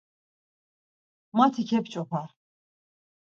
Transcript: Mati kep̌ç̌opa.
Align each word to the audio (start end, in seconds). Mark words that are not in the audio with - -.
Mati 1.37 1.63
kep̌ç̌opa. 1.69 2.21